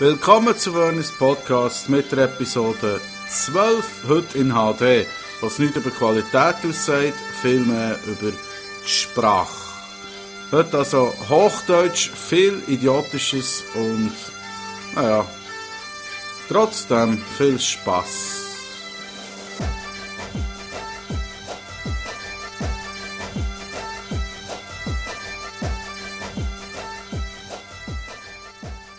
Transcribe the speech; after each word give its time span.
Willkommen 0.00 0.56
zu 0.56 0.74
Wernis 0.74 1.12
Podcast 1.12 1.90
mit 1.90 2.10
der 2.10 2.20
Episode 2.24 3.02
12, 3.28 3.84
heute 4.08 4.38
in 4.38 4.48
HD, 4.48 5.06
was 5.42 5.58
nicht 5.58 5.76
über 5.76 5.90
Qualität 5.90 6.54
aussagt, 6.66 7.18
vielmehr 7.42 7.98
über 8.06 8.30
die 8.30 8.88
Sprache. 8.88 9.52
Heute 10.52 10.78
also 10.78 11.12
Hochdeutsch, 11.28 12.08
viel 12.12 12.62
Idiotisches 12.66 13.62
und, 13.74 14.14
naja, 14.94 15.26
trotzdem 16.48 17.22
viel 17.36 17.60
Spaß. 17.60 18.49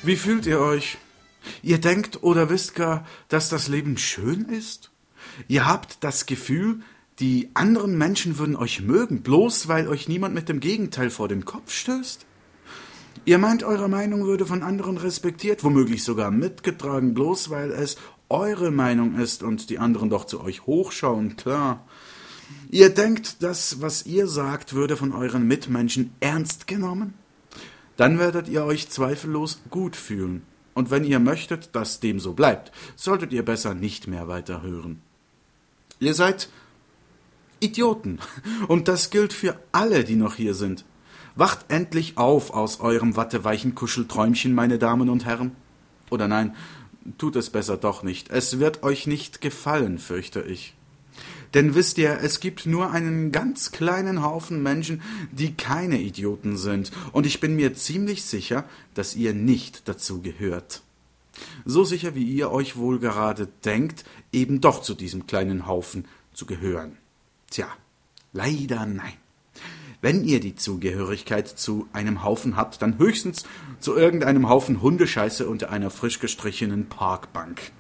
Wie 0.04 0.16
fühlt 0.16 0.48
ihr 0.48 0.60
euch? 0.60 0.98
Ihr 1.62 1.78
denkt 1.78 2.24
oder 2.24 2.50
wisst 2.50 2.74
gar, 2.74 3.06
dass 3.28 3.50
das 3.50 3.68
Leben 3.68 3.98
schön 3.98 4.46
ist? 4.46 4.90
Ihr 5.48 5.68
habt 5.68 6.04
das 6.04 6.26
Gefühl, 6.26 6.80
die 7.20 7.52
anderen 7.54 8.00
Menschen 8.00 8.40
würden 8.40 8.56
euch 8.56 8.82
mögen, 8.82 9.22
bloß 9.22 9.68
weil 9.68 9.88
euch 9.88 10.08
niemand 10.08 10.34
mit 10.34 10.50
dem 10.50 10.60
Gegenteil 10.60 11.12
vor 11.12 11.28
den 11.28 11.46
Kopf 11.46 11.72
stößt? 11.72 12.26
Ihr 13.26 13.38
meint, 13.38 13.64
eure 13.64 13.90
Meinung 13.90 14.26
würde 14.26 14.48
von 14.48 14.64
anderen 14.64 14.98
respektiert, 14.98 15.64
womöglich 15.64 16.04
sogar 16.04 16.32
mitgetragen, 16.32 17.14
bloß 17.14 17.52
weil 17.52 17.70
es 17.70 17.98
eure 18.28 18.72
Meinung 18.72 19.20
ist 19.20 19.44
und 19.44 19.70
die 19.70 19.78
anderen 19.78 20.10
doch 20.10 20.26
zu 20.26 20.42
euch 20.42 20.66
hochschauen, 20.66 21.36
klar. 21.36 21.86
Ihr 22.72 22.90
denkt, 22.90 23.44
das, 23.44 23.82
was 23.82 24.08
ihr 24.08 24.26
sagt, 24.26 24.74
würde 24.74 24.98
von 24.98 25.12
euren 25.12 25.48
Mitmenschen 25.48 26.12
ernst 26.22 26.66
genommen? 26.66 27.21
Dann 28.02 28.18
werdet 28.18 28.48
ihr 28.48 28.66
euch 28.66 28.90
zweifellos 28.90 29.62
gut 29.70 29.96
fühlen. 29.96 30.42
Und 30.74 30.90
wenn 30.90 31.04
ihr 31.04 31.20
möchtet, 31.20 31.76
dass 31.76 32.00
dem 32.00 32.20
so 32.20 32.34
bleibt, 32.34 32.72
solltet 32.96 33.32
ihr 33.32 33.46
besser 33.46 33.76
nicht 33.76 34.08
mehr 34.08 34.28
weiter 34.28 34.64
hören. 34.64 35.04
Ihr 36.00 36.16
seid 36.16 36.50
Idioten. 37.60 38.18
Und 38.68 38.88
das 38.88 39.12
gilt 39.12 39.34
für 39.34 39.56
alle, 39.72 40.04
die 40.04 40.16
noch 40.16 40.34
hier 40.34 40.56
sind. 40.56 40.84
Wacht 41.36 41.66
endlich 41.68 42.18
auf 42.18 42.56
aus 42.56 42.80
eurem 42.80 43.16
watteweichen 43.18 43.76
Kuschelträumchen, 43.76 44.56
meine 44.56 44.80
Damen 44.80 45.08
und 45.08 45.26
Herren. 45.26 45.56
Oder 46.10 46.28
nein, 46.28 46.56
tut 47.20 47.36
es 47.36 47.52
besser 47.52 47.78
doch 47.78 48.02
nicht. 48.02 48.32
Es 48.32 48.58
wird 48.58 48.82
euch 48.82 49.06
nicht 49.06 49.42
gefallen, 49.42 50.00
fürchte 50.00 50.42
ich. 50.42 50.74
Denn 51.54 51.76
wisst 51.76 51.98
ihr, 51.98 52.20
es 52.22 52.40
gibt 52.40 52.66
nur 52.66 52.92
einen 52.92 53.32
ganz 53.32 53.72
kleinen 53.72 54.24
Haufen 54.24 54.64
Menschen, 54.64 55.02
die 55.32 55.54
keine 55.54 56.00
Idioten 56.00 56.58
sind, 56.58 56.92
und 57.12 57.26
ich 57.26 57.40
bin 57.40 57.56
mir 57.56 57.74
ziemlich 57.74 58.24
sicher, 58.24 58.64
dass 58.94 59.16
ihr 59.16 59.34
nicht 59.34 59.88
dazu 59.88 60.22
gehört. 60.22 60.82
So 61.66 61.84
sicher 61.84 62.16
wie 62.16 62.24
ihr 62.24 62.52
euch 62.52 62.78
wohl 62.78 63.00
gerade 63.00 63.48
denkt, 63.66 64.06
eben 64.32 64.62
doch 64.62 64.82
zu 64.82 64.94
diesem 64.94 65.28
kleinen 65.28 65.66
Haufen 65.66 66.06
zu 66.34 66.46
gehören. 66.46 66.98
Tja, 67.50 67.68
leider 68.34 68.86
nein. 68.86 69.14
Wenn 70.02 70.24
ihr 70.24 70.40
die 70.40 70.56
Zugehörigkeit 70.56 71.48
zu 71.48 71.88
einem 71.94 72.24
Haufen 72.24 72.56
habt, 72.56 72.82
dann 72.82 72.98
höchstens 72.98 73.44
zu 73.80 73.96
irgendeinem 73.96 74.50
Haufen 74.50 74.82
Hundescheiße 74.82 75.48
unter 75.48 75.70
einer 75.70 75.92
frisch 75.92 76.20
gestrichenen 76.20 76.88
Parkbank. 76.88 77.72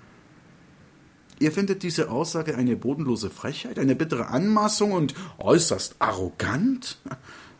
Ihr 1.41 1.51
findet 1.51 1.81
diese 1.81 2.11
Aussage 2.11 2.55
eine 2.55 2.75
bodenlose 2.75 3.31
Frechheit, 3.31 3.79
eine 3.79 3.95
bittere 3.95 4.27
Anmaßung 4.27 4.91
und 4.91 5.15
äußerst 5.39 5.95
arrogant? 5.97 6.99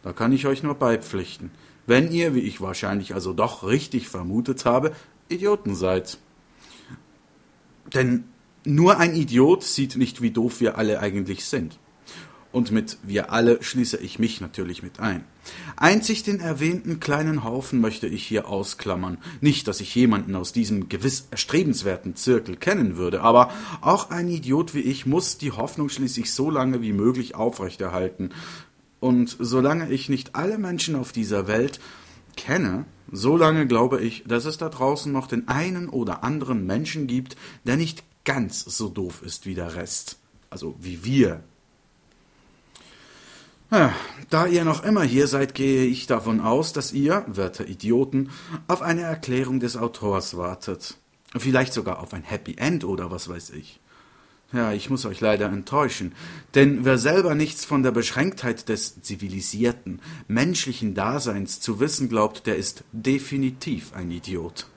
Da 0.03 0.13
kann 0.13 0.31
ich 0.31 0.45
euch 0.45 0.61
nur 0.61 0.75
beipflichten. 0.75 1.50
Wenn 1.88 2.11
ihr, 2.11 2.35
wie 2.35 2.41
ich 2.41 2.61
wahrscheinlich 2.61 3.16
also 3.16 3.33
doch 3.33 3.63
richtig 3.63 4.07
vermutet 4.07 4.66
habe, 4.66 4.94
Idioten 5.29 5.73
seid. 5.73 6.19
Denn 7.94 8.25
nur 8.66 9.00
ein 9.00 9.16
Idiot 9.16 9.63
sieht 9.63 9.95
nicht, 9.95 10.22
wie 10.22 10.29
doof 10.29 10.59
wir 10.59 10.77
alle 10.77 11.00
eigentlich 11.00 11.45
sind. 11.45 11.79
Und 12.51 12.72
mit 12.72 12.97
wir 13.03 13.31
alle 13.31 13.63
schließe 13.63 13.97
ich 13.97 14.19
mich 14.19 14.41
natürlich 14.41 14.84
mit 14.84 15.00
ein. 15.00 15.23
Einzig 15.78 16.23
den 16.23 16.39
erwähnten 16.39 17.00
kleinen 17.00 17.44
Haufen 17.44 17.79
möchte 17.79 18.07
ich 18.07 18.23
hier 18.28 18.47
ausklammern. 18.47 19.17
Nicht, 19.39 19.67
dass 19.67 19.79
ich 19.79 19.95
jemanden 19.95 20.35
aus 20.35 20.51
diesem 20.51 20.89
gewiss 20.89 21.28
erstrebenswerten 21.31 22.16
Zirkel 22.16 22.57
kennen 22.57 22.97
würde, 22.97 23.22
aber 23.22 23.51
auch 23.79 24.09
ein 24.09 24.28
Idiot 24.28 24.73
wie 24.73 24.81
ich 24.81 25.06
muss 25.06 25.38
die 25.38 25.51
Hoffnung 25.51 25.89
schließlich 25.89 26.34
so 26.34 26.50
lange 26.50 26.81
wie 26.81 26.94
möglich 26.94 27.35
aufrechterhalten. 27.35 28.31
Und 29.00 29.35
solange 29.39 29.89
ich 29.89 30.09
nicht 30.09 30.35
alle 30.35 30.57
Menschen 30.57 30.95
auf 30.95 31.12
dieser 31.12 31.47
Welt 31.47 31.79
kenne, 32.35 32.85
solange 33.12 33.66
glaube 33.66 34.01
ich, 34.01 34.23
dass 34.28 34.45
es 34.45 34.57
da 34.57 34.69
draußen 34.69 35.12
noch 35.12 35.28
den 35.28 35.47
einen 35.47 35.89
oder 35.89 36.23
anderen 36.23 36.66
Menschen 36.66 37.07
gibt, 37.07 37.35
der 37.66 37.78
nicht 37.78 38.03
ganz 38.25 38.63
so 38.63 38.89
doof 38.89 39.22
ist 39.25 39.45
wie 39.45 39.56
der 39.56 39.75
Rest. 39.75 40.18
Also 40.50 40.75
wie 40.79 41.03
wir 41.03 41.44
da 44.29 44.47
ihr 44.47 44.65
noch 44.65 44.83
immer 44.83 45.03
hier 45.03 45.27
seid, 45.27 45.55
gehe 45.55 45.85
ich 45.85 46.05
davon 46.05 46.41
aus, 46.41 46.73
dass 46.73 46.91
ihr, 46.91 47.23
werte 47.27 47.63
Idioten, 47.63 48.29
auf 48.67 48.81
eine 48.81 49.01
Erklärung 49.01 49.61
des 49.61 49.77
Autors 49.77 50.35
wartet. 50.35 50.97
Vielleicht 51.37 51.71
sogar 51.71 51.99
auf 51.99 52.13
ein 52.13 52.23
Happy 52.23 52.55
End 52.57 52.83
oder 52.83 53.11
was 53.11 53.29
weiß 53.29 53.51
ich. 53.51 53.79
Ja, 54.51 54.73
ich 54.73 54.89
muss 54.89 55.05
euch 55.05 55.21
leider 55.21 55.47
enttäuschen, 55.47 56.13
denn 56.55 56.83
wer 56.83 56.97
selber 56.97 57.35
nichts 57.35 57.63
von 57.63 57.83
der 57.83 57.91
Beschränktheit 57.91 58.67
des 58.67 59.01
zivilisierten, 59.01 60.01
menschlichen 60.27 60.93
Daseins 60.93 61.61
zu 61.61 61.79
wissen 61.79 62.09
glaubt, 62.09 62.47
der 62.47 62.57
ist 62.57 62.83
definitiv 62.91 63.93
ein 63.93 64.11
Idiot. 64.11 64.67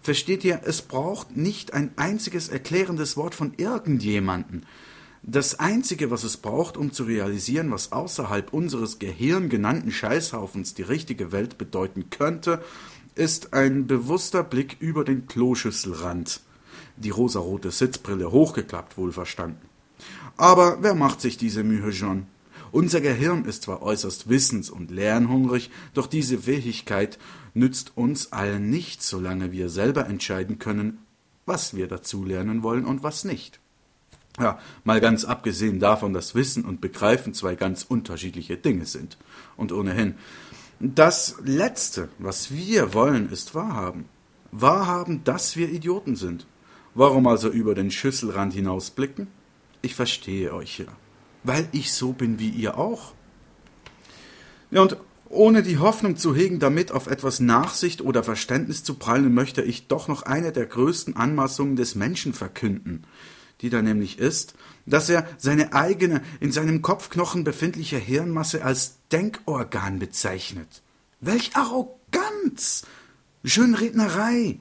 Versteht 0.00 0.44
ihr, 0.44 0.60
es 0.64 0.82
braucht 0.82 1.36
nicht 1.36 1.74
ein 1.74 1.90
einziges 1.96 2.48
erklärendes 2.48 3.16
Wort 3.16 3.34
von 3.34 3.54
irgendjemanden. 3.56 4.64
Das 5.28 5.58
Einzige, 5.58 6.12
was 6.12 6.22
es 6.22 6.36
braucht, 6.36 6.76
um 6.76 6.92
zu 6.92 7.02
realisieren, 7.02 7.72
was 7.72 7.90
außerhalb 7.90 8.52
unseres 8.52 9.00
Gehirn 9.00 9.48
genannten 9.48 9.90
Scheißhaufens 9.90 10.74
die 10.74 10.82
richtige 10.82 11.32
Welt 11.32 11.58
bedeuten 11.58 12.10
könnte, 12.10 12.62
ist 13.16 13.52
ein 13.52 13.88
bewusster 13.88 14.44
Blick 14.44 14.76
über 14.78 15.02
den 15.02 15.26
Kloschüsselrand. 15.26 16.42
Die 16.96 17.10
rosarote 17.10 17.72
Sitzbrille 17.72 18.30
hochgeklappt, 18.30 18.96
wohlverstanden. 18.96 19.68
Aber 20.36 20.78
wer 20.82 20.94
macht 20.94 21.20
sich 21.20 21.36
diese 21.36 21.64
Mühe 21.64 21.92
schon? 21.92 22.28
Unser 22.70 23.00
Gehirn 23.00 23.46
ist 23.46 23.62
zwar 23.62 23.82
äußerst 23.82 24.28
wissens- 24.28 24.70
und 24.70 24.92
lernhungrig, 24.92 25.70
doch 25.92 26.06
diese 26.06 26.38
Fähigkeit 26.38 27.18
nützt 27.52 27.96
uns 27.96 28.30
allen 28.32 28.70
nicht, 28.70 29.02
solange 29.02 29.50
wir 29.50 29.70
selber 29.70 30.06
entscheiden 30.06 30.60
können, 30.60 30.98
was 31.46 31.74
wir 31.74 31.88
dazu 31.88 32.24
lernen 32.24 32.62
wollen 32.62 32.84
und 32.84 33.02
was 33.02 33.24
nicht. 33.24 33.58
Ja, 34.38 34.58
mal 34.84 35.00
ganz 35.00 35.24
abgesehen 35.24 35.80
davon, 35.80 36.12
dass 36.12 36.34
Wissen 36.34 36.64
und 36.64 36.80
Begreifen 36.80 37.32
zwei 37.32 37.54
ganz 37.54 37.84
unterschiedliche 37.84 38.56
Dinge 38.56 38.84
sind. 38.84 39.16
Und 39.56 39.72
ohnehin, 39.72 40.14
das 40.78 41.36
Letzte, 41.42 42.10
was 42.18 42.50
wir 42.50 42.92
wollen, 42.92 43.30
ist 43.30 43.54
Wahrhaben. 43.54 44.04
Wahrhaben, 44.52 45.24
dass 45.24 45.56
wir 45.56 45.70
Idioten 45.70 46.16
sind. 46.16 46.46
Warum 46.94 47.26
also 47.26 47.48
über 47.48 47.74
den 47.74 47.90
Schüsselrand 47.90 48.52
hinausblicken? 48.52 49.28
Ich 49.80 49.94
verstehe 49.94 50.52
euch 50.52 50.78
ja. 50.78 50.86
Weil 51.42 51.68
ich 51.72 51.92
so 51.92 52.12
bin 52.12 52.38
wie 52.38 52.50
ihr 52.50 52.76
auch. 52.76 53.14
Ja, 54.70 54.82
und 54.82 54.98
ohne 55.28 55.62
die 55.62 55.78
Hoffnung 55.78 56.16
zu 56.16 56.34
hegen, 56.34 56.58
damit 56.58 56.92
auf 56.92 57.06
etwas 57.06 57.40
Nachsicht 57.40 58.02
oder 58.02 58.22
Verständnis 58.22 58.84
zu 58.84 58.94
prallen, 58.94 59.32
möchte 59.32 59.62
ich 59.62 59.88
doch 59.88 60.08
noch 60.08 60.22
eine 60.22 60.52
der 60.52 60.66
größten 60.66 61.16
Anmaßungen 61.16 61.76
des 61.76 61.94
Menschen 61.94 62.34
verkünden 62.34 63.04
die 63.60 63.70
da 63.70 63.82
nämlich 63.82 64.18
ist, 64.18 64.54
dass 64.84 65.08
er 65.08 65.26
seine 65.38 65.72
eigene, 65.72 66.22
in 66.40 66.52
seinem 66.52 66.82
Kopfknochen 66.82 67.44
befindliche 67.44 67.98
Hirnmasse 67.98 68.64
als 68.64 68.98
Denkorgan 69.12 69.98
bezeichnet. 69.98 70.82
Welch 71.20 71.56
Arroganz! 71.56 72.84
Schönrednerei! 73.44 74.58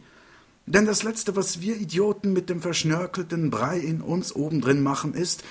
Denn 0.67 0.85
das 0.85 1.03
Letzte, 1.03 1.35
was 1.35 1.61
wir 1.61 1.77
Idioten 1.77 2.33
mit 2.33 2.49
dem 2.49 2.61
verschnörkelten 2.61 3.51
Brei 3.51 3.77
in 3.77 4.01
uns 4.01 4.35
obendrin 4.35 4.81
machen, 4.81 5.13
ist 5.13 5.43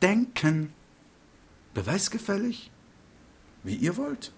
denken. 0.00 0.72
Beweisgefällig? 1.74 2.70
Wie 3.64 3.76
ihr 3.76 3.96
wollt. 3.96 4.32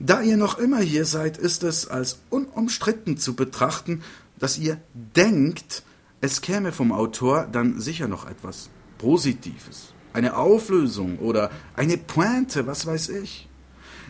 Da 0.00 0.22
ihr 0.22 0.36
noch 0.36 0.58
immer 0.58 0.80
hier 0.80 1.04
seid, 1.04 1.38
ist 1.38 1.62
es 1.62 1.86
als 1.86 2.18
unumstritten 2.30 3.16
zu 3.16 3.34
betrachten, 3.36 4.02
dass 4.38 4.58
ihr 4.58 4.80
denkt, 4.92 5.84
es 6.24 6.40
käme 6.40 6.72
vom 6.72 6.90
Autor 6.90 7.46
dann 7.52 7.78
sicher 7.78 8.08
noch 8.08 8.26
etwas 8.26 8.70
Positives, 8.96 9.92
eine 10.14 10.38
Auflösung 10.38 11.18
oder 11.18 11.50
eine 11.76 11.98
Pointe, 11.98 12.66
was 12.66 12.86
weiß 12.86 13.10
ich. 13.10 13.46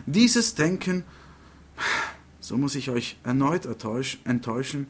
Dieses 0.05 0.55
Denken, 0.55 1.03
so 2.39 2.57
muss 2.57 2.75
ich 2.75 2.89
euch 2.89 3.17
erneut 3.23 3.65
enttäuschen, 3.65 4.87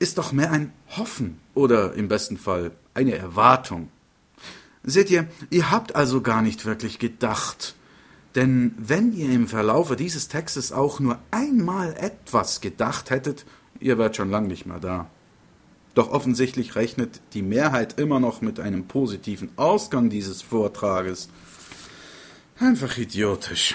ist 0.00 0.18
doch 0.18 0.32
mehr 0.32 0.50
ein 0.50 0.72
Hoffen 0.96 1.38
oder 1.54 1.94
im 1.94 2.08
besten 2.08 2.36
Fall 2.36 2.72
eine 2.92 3.14
Erwartung. 3.14 3.88
Seht 4.82 5.08
ihr, 5.10 5.28
ihr 5.50 5.70
habt 5.70 5.94
also 5.94 6.20
gar 6.20 6.42
nicht 6.42 6.66
wirklich 6.66 6.98
gedacht, 6.98 7.76
denn 8.34 8.74
wenn 8.76 9.12
ihr 9.12 9.30
im 9.30 9.46
Verlaufe 9.46 9.94
dieses 9.94 10.26
Textes 10.26 10.72
auch 10.72 10.98
nur 10.98 11.20
einmal 11.30 11.94
etwas 11.96 12.60
gedacht 12.60 13.10
hättet, 13.10 13.46
Ihr 13.80 13.98
wärt 13.98 14.16
schon 14.16 14.30
lang 14.30 14.46
nicht 14.46 14.66
mehr 14.66 14.80
da. 14.80 15.10
Doch 15.96 16.10
offensichtlich 16.10 16.76
rechnet 16.76 17.22
die 17.32 17.40
Mehrheit 17.40 17.98
immer 17.98 18.20
noch 18.20 18.42
mit 18.42 18.60
einem 18.60 18.86
positiven 18.86 19.48
Ausgang 19.56 20.10
dieses 20.10 20.42
Vortrages. 20.42 21.30
Einfach 22.58 22.98
idiotisch. 22.98 23.74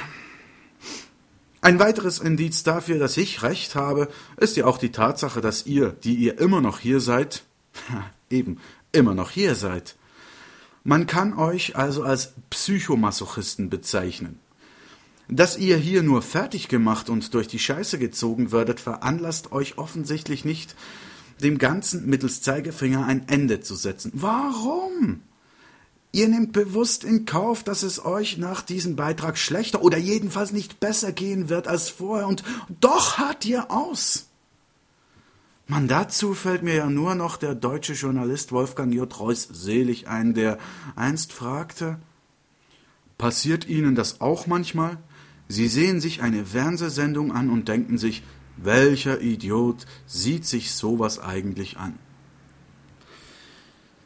Ein 1.62 1.80
weiteres 1.80 2.20
Indiz 2.20 2.62
dafür, 2.62 3.00
dass 3.00 3.18
ich 3.18 3.42
recht 3.42 3.74
habe, 3.74 4.08
ist 4.38 4.56
ja 4.56 4.66
auch 4.66 4.78
die 4.78 4.92
Tatsache, 4.92 5.42
dass 5.42 5.66
ihr, 5.66 5.96
die 6.04 6.14
ihr 6.14 6.38
immer 6.38 6.62
noch 6.62 6.78
hier 6.78 7.00
seid, 7.00 7.42
eben 8.30 8.60
immer 8.92 9.16
noch 9.16 9.32
hier 9.32 9.56
seid. 9.56 9.96
Man 10.84 11.08
kann 11.08 11.34
euch 11.34 11.76
also 11.76 12.04
als 12.04 12.34
Psychomasochisten 12.52 13.72
bezeichnen. 13.72 14.38
Dass 15.28 15.58
ihr 15.58 15.78
hier 15.78 16.04
nur 16.04 16.22
fertig 16.22 16.68
gemacht 16.68 17.10
und 17.10 17.34
durch 17.34 17.48
die 17.48 17.58
Scheiße 17.58 17.98
gezogen 17.98 18.52
werdet, 18.52 18.80
veranlasst 18.80 19.52
euch 19.52 19.80
offensichtlich 19.80 20.46
nicht, 20.46 20.76
dem 21.44 21.58
Ganzen 21.58 22.08
mittels 22.08 22.42
Zeigefinger 22.42 23.06
ein 23.06 23.28
Ende 23.28 23.60
zu 23.60 23.76
setzen. 23.76 24.12
Warum? 24.16 25.22
Ihr 26.14 26.28
nehmt 26.28 26.52
bewusst 26.52 27.04
in 27.04 27.26
Kauf, 27.26 27.64
dass 27.64 27.84
es 27.84 28.04
euch 28.04 28.38
nach 28.38 28.62
diesem 28.62 28.96
Beitrag 28.96 29.38
schlechter 29.38 29.82
oder 29.82 29.98
jedenfalls 29.98 30.52
nicht 30.52 30.80
besser 30.80 31.12
gehen 31.12 31.48
wird 31.50 31.68
als 31.68 31.90
vorher, 31.90 32.28
und 32.28 32.44
doch 32.82 33.18
hart 33.18 33.46
ihr 33.46 33.72
aus. 33.72 34.28
Man, 35.68 35.88
dazu 35.88 36.34
fällt 36.34 36.64
mir 36.64 36.76
ja 36.76 36.90
nur 36.90 37.16
noch 37.16 37.38
der 37.38 37.56
deutsche 37.56 37.94
Journalist 37.94 38.52
Wolfgang 38.52 38.94
J. 38.94 39.20
Reuss 39.20 39.48
selig 39.52 40.10
ein, 40.10 40.34
der 40.34 40.58
einst 40.96 41.32
fragte, 41.32 41.98
Passiert 43.22 43.70
Ihnen 43.70 43.94
das 43.94 44.20
auch 44.20 44.48
manchmal? 44.48 44.98
Sie 45.48 45.68
sehen 45.68 46.02
sich 46.02 46.24
eine 46.24 46.44
Fernsehsendung 46.44 47.32
an 47.32 47.52
und 47.52 47.68
denken 47.68 48.00
sich, 48.00 48.24
welcher 48.64 49.22
Idiot 49.22 49.86
sieht 50.06 50.46
sich 50.46 50.74
sowas 50.74 51.20
eigentlich 51.20 51.78
an? 51.78 51.98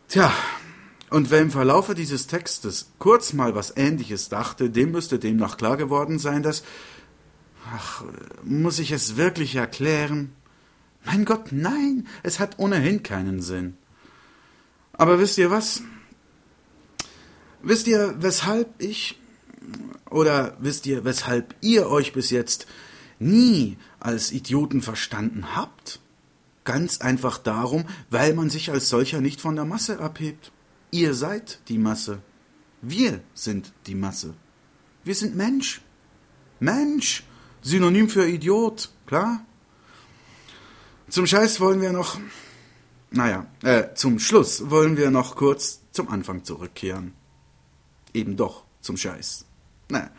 Tja, 0.07 0.31
und 1.09 1.31
wer 1.31 1.41
im 1.41 1.51
Verlaufe 1.51 1.95
dieses 1.95 2.27
Textes 2.27 2.91
kurz 2.99 3.33
mal 3.33 3.55
was 3.55 3.75
Ähnliches 3.75 4.29
dachte, 4.29 4.69
dem 4.69 4.91
müsste 4.91 5.19
demnach 5.19 5.57
klar 5.57 5.77
geworden 5.77 6.19
sein, 6.19 6.43
dass. 6.43 6.63
Ach, 7.73 8.03
muss 8.43 8.79
ich 8.79 8.91
es 8.91 9.15
wirklich 9.15 9.55
erklären? 9.55 10.33
Mein 11.03 11.25
Gott, 11.25 11.51
nein, 11.51 12.07
es 12.23 12.39
hat 12.39 12.59
ohnehin 12.59 13.01
keinen 13.01 13.41
Sinn. 13.41 13.75
Aber 14.93 15.19
wisst 15.19 15.37
ihr 15.37 15.51
was? 15.51 15.81
Wisst 17.61 17.87
ihr, 17.87 18.15
weshalb 18.19 18.69
ich 18.77 19.19
oder 20.09 20.55
wisst 20.59 20.85
ihr, 20.85 21.03
weshalb 21.03 21.55
ihr 21.61 21.89
euch 21.89 22.13
bis 22.13 22.29
jetzt 22.29 22.67
nie 23.19 23.77
als 23.99 24.31
Idioten 24.31 24.81
verstanden 24.81 25.55
habt? 25.55 25.99
Ganz 26.63 26.99
einfach 26.99 27.37
darum, 27.37 27.85
weil 28.09 28.33
man 28.33 28.49
sich 28.49 28.71
als 28.71 28.89
solcher 28.89 29.21
nicht 29.21 29.39
von 29.39 29.55
der 29.55 29.65
Masse 29.65 29.99
abhebt. 29.99 30.51
Ihr 30.91 31.13
seid 31.13 31.59
die 31.67 31.77
Masse. 31.77 32.21
Wir 32.81 33.21
sind 33.33 33.73
die 33.87 33.95
Masse. 33.95 34.33
Wir 35.03 35.15
sind 35.15 35.35
Mensch. 35.35 35.81
Mensch. 36.59 37.23
Synonym 37.61 38.09
für 38.09 38.27
Idiot, 38.27 38.89
klar? 39.05 39.45
Zum 41.09 41.27
Scheiß 41.27 41.59
wollen 41.59 41.81
wir 41.81 41.91
noch. 41.91 42.19
Naja, 43.11 43.45
äh, 43.63 43.93
zum 43.95 44.19
Schluss 44.19 44.69
wollen 44.69 44.97
wir 44.97 45.11
noch 45.11 45.35
kurz 45.35 45.81
zum 45.91 46.09
Anfang 46.09 46.43
zurückkehren. 46.43 47.13
Eben 48.13 48.37
doch 48.37 48.63
zum 48.81 48.97
Scheiß. 48.97 49.45
Na, 49.89 50.09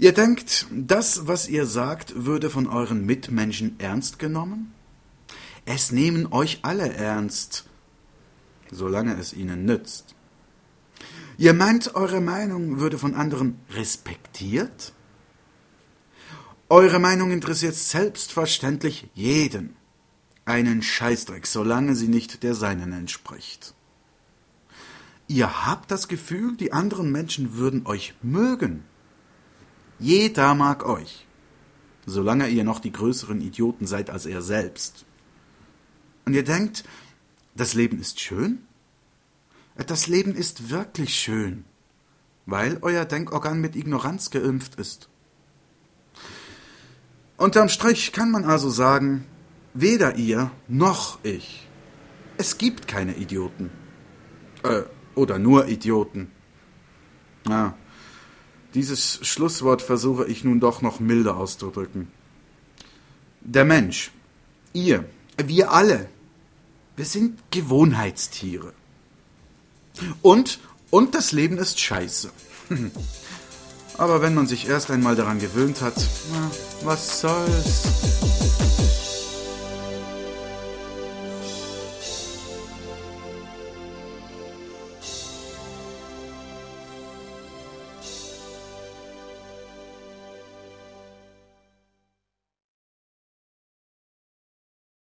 Ihr 0.00 0.12
denkt, 0.12 0.68
das, 0.70 1.26
was 1.26 1.48
ihr 1.48 1.66
sagt, 1.66 2.24
würde 2.24 2.50
von 2.50 2.68
euren 2.68 3.04
Mitmenschen 3.04 3.80
ernst 3.80 4.20
genommen? 4.20 4.72
Es 5.64 5.90
nehmen 5.90 6.32
euch 6.32 6.60
alle 6.62 6.92
ernst, 6.94 7.64
solange 8.70 9.18
es 9.18 9.32
ihnen 9.32 9.64
nützt. 9.64 10.14
Ihr 11.36 11.52
meint, 11.52 11.96
eure 11.96 12.20
Meinung 12.20 12.78
würde 12.78 12.96
von 12.96 13.16
anderen 13.16 13.58
respektiert? 13.70 14.92
Eure 16.68 17.00
Meinung 17.00 17.32
interessiert 17.32 17.74
selbstverständlich 17.74 19.08
jeden. 19.14 19.74
Einen 20.44 20.80
Scheißdreck, 20.82 21.44
solange 21.44 21.96
sie 21.96 22.08
nicht 22.08 22.44
der 22.44 22.54
seinen 22.54 22.92
entspricht. 22.92 23.74
Ihr 25.26 25.66
habt 25.66 25.90
das 25.90 26.06
Gefühl, 26.06 26.56
die 26.56 26.72
anderen 26.72 27.10
Menschen 27.10 27.56
würden 27.56 27.84
euch 27.84 28.14
mögen. 28.22 28.84
Jeder 29.98 30.54
mag 30.54 30.86
euch, 30.86 31.26
solange 32.06 32.48
ihr 32.48 32.64
noch 32.64 32.78
die 32.78 32.92
größeren 32.92 33.40
Idioten 33.40 33.86
seid 33.86 34.10
als 34.10 34.26
er 34.26 34.42
selbst. 34.42 35.04
Und 36.24 36.34
ihr 36.34 36.44
denkt, 36.44 36.84
das 37.56 37.74
Leben 37.74 37.98
ist 37.98 38.20
schön? 38.20 38.60
Das 39.86 40.06
Leben 40.06 40.34
ist 40.34 40.70
wirklich 40.70 41.14
schön, 41.14 41.64
weil 42.46 42.78
euer 42.82 43.04
Denkorgan 43.04 43.60
mit 43.60 43.76
Ignoranz 43.76 44.30
geimpft 44.30 44.74
ist. 44.76 45.08
Unterm 47.36 47.68
Strich 47.68 48.12
kann 48.12 48.30
man 48.30 48.44
also 48.44 48.68
sagen, 48.70 49.24
weder 49.74 50.16
ihr 50.16 50.50
noch 50.66 51.18
ich. 51.22 51.68
Es 52.36 52.58
gibt 52.58 52.88
keine 52.88 53.16
Idioten. 53.16 53.70
Äh, 54.64 54.82
oder 55.14 55.38
nur 55.38 55.68
Idioten. 55.68 56.30
Ah, 57.48 57.72
dieses 58.78 59.18
Schlusswort 59.26 59.82
versuche 59.82 60.24
ich 60.26 60.44
nun 60.44 60.60
doch 60.60 60.82
noch 60.82 61.00
milder 61.00 61.36
auszudrücken. 61.36 62.06
Der 63.40 63.64
Mensch, 63.64 64.12
ihr, 64.72 65.04
wir 65.36 65.72
alle, 65.72 66.08
wir 66.94 67.04
sind 67.04 67.40
Gewohnheitstiere. 67.50 68.72
Und, 70.22 70.60
und 70.90 71.16
das 71.16 71.32
Leben 71.32 71.58
ist 71.58 71.80
scheiße. 71.80 72.30
Aber 73.98 74.22
wenn 74.22 74.36
man 74.36 74.46
sich 74.46 74.68
erst 74.68 74.92
einmal 74.92 75.16
daran 75.16 75.40
gewöhnt 75.40 75.80
hat, 75.80 75.96
na, 76.32 76.50
was 76.84 77.20
soll's? 77.20 77.82